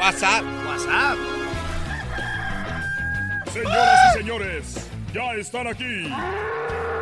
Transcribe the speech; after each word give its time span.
WhatsApp, 0.00 0.44
WhatsApp. 0.66 1.18
Señoras 3.52 3.98
y 4.06 4.18
señores, 4.18 4.88
ya 5.12 5.34
están 5.34 5.66
aquí 5.66 6.08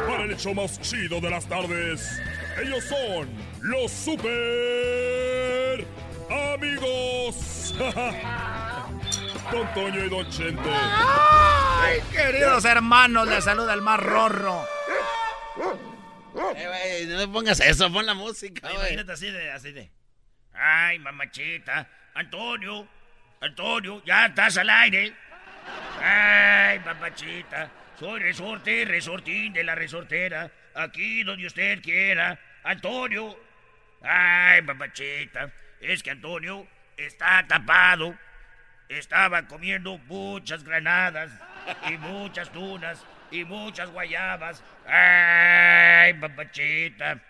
para 0.08 0.24
el 0.24 0.32
hecho 0.32 0.52
más 0.52 0.80
chido 0.80 1.20
de 1.20 1.30
las 1.30 1.46
tardes. 1.46 2.20
Ellos 2.60 2.82
son 2.82 3.28
los 3.60 3.92
super 3.92 5.86
amigos. 6.28 7.72
Don 9.52 9.72
Toño 9.74 10.04
y 10.04 10.08
Don 10.08 10.28
Chente. 10.30 10.68
Ay, 10.68 12.00
queridos 12.10 12.64
hermanos, 12.64 13.28
les 13.28 13.44
saluda 13.44 13.74
el 13.74 13.82
más 13.82 14.00
rorro. 14.00 14.66
Eh, 16.56 17.06
no 17.08 17.18
me 17.18 17.28
pongas 17.28 17.60
eso, 17.60 17.92
pon 17.92 18.06
la 18.06 18.14
música. 18.14 18.72
Imagínate 18.72 19.12
así 19.12 19.30
de, 19.30 19.52
así 19.52 19.70
de. 19.70 19.88
Ay, 20.52 20.98
mamachita. 20.98 21.88
Antonio, 22.18 22.84
Antonio, 23.40 24.02
ya 24.04 24.26
estás 24.26 24.56
al 24.58 24.68
aire. 24.68 25.12
Ay, 26.02 26.80
mamachita. 26.80 27.70
Soy 27.96 28.18
resorte, 28.18 28.84
resortín 28.84 29.52
de 29.52 29.62
la 29.62 29.76
resortera. 29.76 30.50
Aquí 30.74 31.22
donde 31.22 31.46
usted 31.46 31.80
quiera. 31.80 32.36
Antonio. 32.64 33.38
Ay, 34.02 34.62
mamachita. 34.62 35.52
Es 35.80 36.02
que 36.02 36.10
Antonio 36.10 36.66
está 36.96 37.46
tapado. 37.46 38.18
Estaba 38.88 39.46
comiendo 39.46 39.96
muchas 39.98 40.64
granadas 40.64 41.30
y 41.88 41.96
muchas 41.98 42.50
tunas 42.50 43.06
y 43.30 43.44
muchas 43.44 43.90
guayabas. 43.90 44.64
Ay, 44.88 46.14
papachita. 46.14 47.20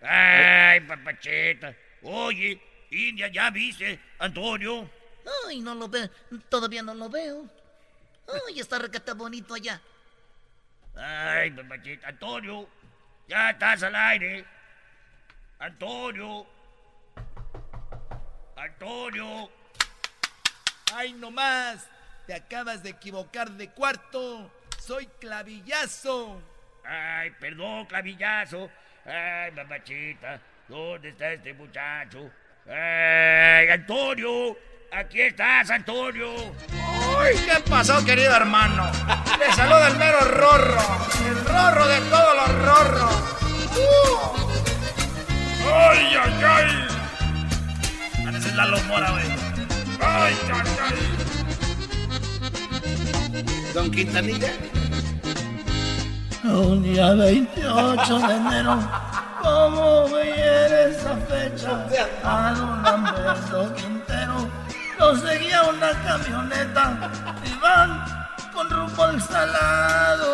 Ay, 0.00 0.78
papachita. 0.82 1.74
Oye, 2.02 2.60
India, 2.90 3.28
¿ya 3.28 3.50
viste, 3.50 4.00
Antonio? 4.18 4.88
Ay, 5.46 5.60
no 5.60 5.74
lo 5.74 5.88
veo. 5.88 6.08
Todavía 6.48 6.82
no 6.82 6.94
lo 6.94 7.08
veo. 7.08 7.44
Ay, 8.48 8.60
está 8.60 8.78
recata 8.78 9.14
bonito 9.14 9.54
allá. 9.54 9.80
Ay, 10.96 11.50
papachita. 11.50 12.08
Antonio, 12.08 12.68
ya 13.28 13.50
estás 13.50 13.82
al 13.82 13.94
aire. 13.94 14.44
Antonio. 15.58 16.46
Antonio. 18.56 19.50
Ay, 20.94 21.12
no 21.12 21.30
más. 21.30 21.88
Te 22.26 22.34
acabas 22.34 22.82
de 22.82 22.90
equivocar 22.90 23.50
de 23.50 23.70
cuarto. 23.70 24.50
Soy 24.80 25.06
clavillazo. 25.20 26.40
Ay, 26.84 27.30
perdón, 27.32 27.86
clavillazo. 27.86 28.70
Ay, 29.04 29.52
mamachita. 29.52 30.40
¿Dónde 30.68 31.10
está 31.10 31.32
este 31.32 31.52
muchacho? 31.52 32.30
¡Ay, 32.68 33.68
Antonio! 33.68 34.56
¡Aquí 34.92 35.20
estás, 35.20 35.70
Antonio! 35.70 36.34
¡Uy, 36.34 37.36
qué 37.44 37.60
pasó, 37.68 38.04
querido 38.04 38.34
hermano! 38.34 38.90
Le 39.38 39.52
saluda 39.52 39.88
el 39.88 39.96
mero 39.96 40.18
rorro, 40.20 40.82
el 41.28 41.44
rorro 41.44 41.86
de 41.86 42.00
todos 42.00 42.34
los 42.36 42.48
rorros. 42.64 43.14
¡Uh! 43.76 44.18
¡Ay, 45.72 46.16
ay, 46.20 46.44
ay! 46.44 48.24
Pareces 48.24 48.54
la 48.54 48.66
lomora, 48.66 49.10
güey. 49.10 49.26
¡Ay, 50.00 50.34
ay, 50.52 50.70
ay! 50.82 50.96
Don 53.74 53.90
Quintanilla. 53.90 54.52
Un 56.44 56.82
día 56.82 57.12
28 57.12 58.18
de 58.20 58.34
enero, 58.34 58.78
¿cómo 59.46 60.08
me 60.08 60.24
hiere 60.24 60.90
esa 60.90 61.16
fecha? 61.30 61.86
A 62.24 62.52
don 62.54 62.82
Lamberto 62.82 63.74
Quintero 63.74 64.48
lo 64.98 65.16
seguía 65.16 65.62
una 65.64 65.90
camioneta 66.02 67.10
y 67.44 67.52
van 67.60 67.90
con 68.52 68.68
rumbo 68.70 69.04
al 69.04 69.22
salado. 69.22 70.30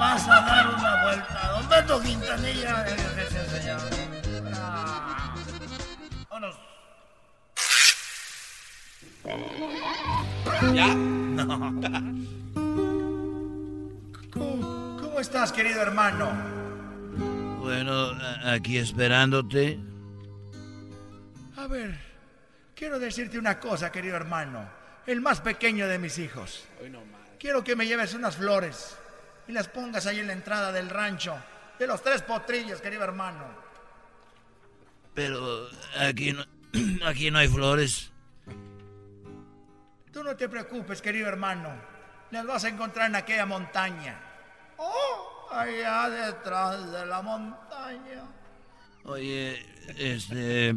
Vas 0.00 0.28
a 0.28 0.40
dar 0.40 0.68
una 0.68 1.02
vuelta. 1.02 1.50
Don 1.52 1.68
Beto 1.68 2.00
Quintanilla, 2.00 2.84
ese 2.86 3.42
señor. 3.50 3.80
Ah. 4.54 5.34
Vámonos. 6.30 6.56
¿Ya? 10.72 10.88
¿Cómo, 10.88 11.80
cómo 11.82 12.44
estás, 15.24 15.52
querido 15.52 15.80
hermano? 15.80 16.30
Bueno, 17.58 18.10
aquí 18.44 18.76
esperándote. 18.76 19.78
A 21.56 21.66
ver, 21.66 21.98
quiero 22.74 22.98
decirte 22.98 23.38
una 23.38 23.58
cosa, 23.58 23.90
querido 23.90 24.16
hermano. 24.16 24.68
El 25.06 25.22
más 25.22 25.40
pequeño 25.40 25.88
de 25.88 25.98
mis 25.98 26.18
hijos. 26.18 26.68
Quiero 27.38 27.64
que 27.64 27.74
me 27.74 27.86
lleves 27.86 28.12
unas 28.12 28.36
flores 28.36 28.98
y 29.48 29.52
las 29.52 29.68
pongas 29.68 30.04
ahí 30.04 30.20
en 30.20 30.26
la 30.26 30.34
entrada 30.34 30.72
del 30.72 30.90
rancho. 30.90 31.34
De 31.78 31.86
los 31.86 32.02
tres 32.02 32.20
potrillos, 32.20 32.82
querido 32.82 33.02
hermano. 33.02 33.46
Pero 35.14 35.68
aquí 36.00 36.34
no, 36.34 36.44
aquí 37.06 37.30
no 37.30 37.38
hay 37.38 37.48
flores. 37.48 38.12
Tú 40.12 40.22
no 40.22 40.36
te 40.36 40.50
preocupes, 40.50 41.00
querido 41.00 41.28
hermano. 41.28 41.70
Las 42.30 42.44
vas 42.44 42.64
a 42.64 42.68
encontrar 42.68 43.08
en 43.08 43.16
aquella 43.16 43.46
montaña. 43.46 44.33
Allá 45.54 46.10
detrás 46.10 46.90
de 46.92 47.06
la 47.06 47.22
montaña. 47.22 48.24
Oye, 49.04 49.64
este, 49.96 50.70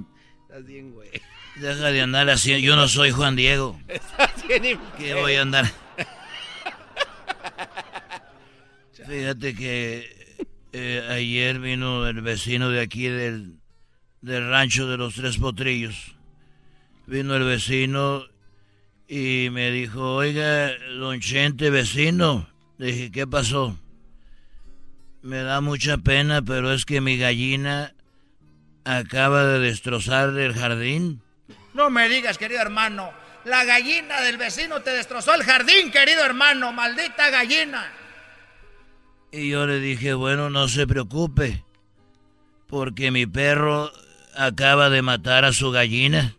Estás 0.44 0.66
bien, 0.66 0.94
güey. 0.94 1.10
deja 1.56 1.92
de 1.92 2.02
andar 2.02 2.30
así. 2.30 2.62
Yo 2.62 2.76
no 2.76 2.88
soy 2.88 3.12
Juan 3.12 3.36
Diego. 3.36 3.80
Estás 3.88 4.48
bien 4.48 4.80
Que 4.98 5.14
voy 5.16 5.34
a 5.36 5.42
andar. 5.42 5.66
Fíjate 9.08 9.56
que 9.56 10.38
eh, 10.74 11.08
ayer 11.10 11.60
vino 11.60 12.08
el 12.08 12.22
vecino 12.22 12.70
de 12.70 12.82
aquí 12.82 13.08
del, 13.08 13.60
del 14.22 14.50
rancho 14.50 14.88
de 14.88 14.98
los 14.98 15.16
Tres 15.16 15.38
Potrillos. 15.38 16.16
Vino 17.08 17.36
el 17.36 17.44
vecino 17.46 18.24
y 19.08 19.48
me 19.52 19.72
dijo, 19.72 20.16
oiga, 20.16 20.72
don 21.00 21.20
Chente, 21.22 21.70
vecino. 21.70 22.48
Le 22.78 22.88
dije, 22.88 23.12
¿qué 23.12 23.26
pasó? 23.26 23.78
Me 25.28 25.44
da 25.44 25.60
mucha 25.60 25.98
pena, 25.98 26.42
pero 26.42 26.72
es 26.72 26.86
que 26.86 27.02
mi 27.02 27.18
gallina 27.18 27.94
acaba 28.86 29.44
de 29.44 29.60
destrozar 29.60 30.30
el 30.30 30.54
jardín. 30.54 31.22
No 31.74 31.90
me 31.90 32.08
digas, 32.08 32.38
querido 32.38 32.62
hermano. 32.62 33.12
La 33.44 33.66
gallina 33.66 34.22
del 34.22 34.38
vecino 34.38 34.80
te 34.80 34.92
destrozó 34.92 35.34
el 35.34 35.44
jardín, 35.44 35.92
querido 35.92 36.24
hermano. 36.24 36.72
Maldita 36.72 37.30
gallina. 37.30 37.92
Y 39.30 39.50
yo 39.50 39.68
le 39.68 39.82
dije, 39.82 40.14
bueno, 40.14 40.50
no 40.50 40.70
se 40.70 40.88
preocupe, 40.88 41.62
porque 42.68 43.12
mi 43.12 43.26
perro 43.26 43.92
acaba 44.34 44.90
de 44.90 45.02
matar 45.02 45.44
a 45.44 45.52
su 45.52 45.72
gallina. 45.72 46.38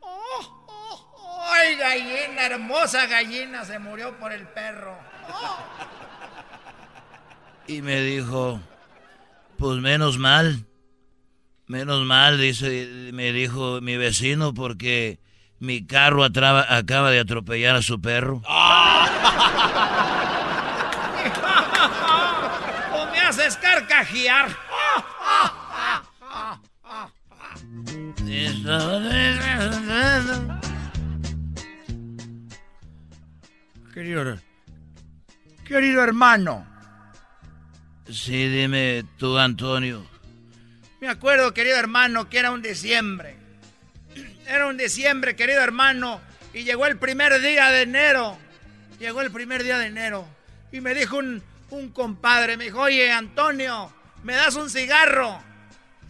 Oh, 0.00 0.66
oh, 0.66 1.44
¡Ay, 1.54 1.74
gallina, 1.76 2.44
hermosa 2.44 3.06
gallina! 3.06 3.64
Se 3.64 3.78
murió 3.78 4.14
por 4.18 4.30
el 4.30 4.46
perro. 4.46 4.98
Y 7.70 7.82
me 7.82 8.00
dijo, 8.00 8.60
pues 9.56 9.78
menos 9.80 10.18
mal, 10.18 10.66
Menos 11.70 12.04
mal, 12.04 12.36
dice, 12.36 13.10
me 13.12 13.32
dijo 13.32 13.80
mi 13.80 13.96
vecino, 13.96 14.52
porque 14.52 15.20
mi 15.60 15.86
carro 15.86 16.24
acaba 16.24 17.10
de 17.12 17.20
atropellar 17.20 17.76
a 17.76 17.82
su 17.82 18.00
perro. 18.00 18.42
¡O 22.92 23.06
me 23.12 23.20
haces 23.20 23.56
carcajear! 23.58 24.48
Querido, 33.94 34.38
querido 35.64 36.02
hermano. 36.02 36.69
Sí, 38.12 38.48
dime 38.48 39.04
tú, 39.18 39.38
Antonio. 39.38 40.04
Me 41.00 41.08
acuerdo, 41.08 41.54
querido 41.54 41.76
hermano, 41.76 42.28
que 42.28 42.38
era 42.38 42.50
un 42.50 42.62
diciembre. 42.62 43.36
Era 44.46 44.66
un 44.66 44.76
diciembre, 44.76 45.36
querido 45.36 45.62
hermano, 45.62 46.20
y 46.52 46.64
llegó 46.64 46.86
el 46.86 46.98
primer 46.98 47.40
día 47.40 47.70
de 47.70 47.82
enero. 47.82 48.36
Llegó 48.98 49.22
el 49.22 49.30
primer 49.30 49.62
día 49.62 49.78
de 49.78 49.86
enero. 49.86 50.26
Y 50.72 50.80
me 50.80 50.92
dijo 50.92 51.18
un, 51.18 51.42
un 51.70 51.90
compadre, 51.90 52.56
me 52.56 52.64
dijo, 52.64 52.80
oye, 52.80 53.12
Antonio, 53.12 53.92
¿me 54.24 54.34
das 54.34 54.56
un 54.56 54.68
cigarro? 54.68 55.40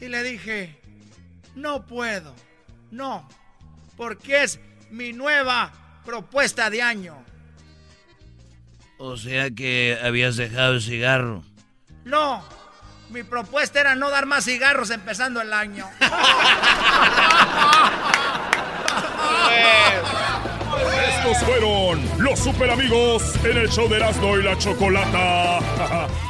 Y 0.01 0.09
le 0.09 0.23
dije, 0.23 0.81
no 1.55 1.87
puedo, 1.87 2.35
no, 2.91 3.29
porque 3.97 4.43
es 4.43 4.59
mi 4.91 5.13
nueva 5.13 6.01
propuesta 6.05 6.71
de 6.71 6.81
año. 6.81 7.23
O 8.97 9.17
sea 9.17 9.51
que 9.51 9.99
habías 10.03 10.37
dejado 10.37 10.75
el 10.75 10.83
cigarro. 10.83 11.45
No, 12.05 12.43
mi 13.11 13.23
propuesta 13.23 13.81
era 13.81 13.95
no 13.95 14.11
dar 14.11 14.27
más 14.27 14.45
cigarros 14.45 14.91
empezando 14.91 15.41
el 15.41 15.53
año. 15.53 15.89
Estos 21.17 21.39
fueron 21.45 22.01
los 22.19 22.39
super 22.39 22.71
amigos 22.71 23.35
en 23.45 23.59
el 23.59 23.69
show 23.69 23.89
de 23.89 23.97
Erasmo 23.97 24.39
y 24.39 24.43
la 24.43 24.57
Chocolata. 24.57 25.59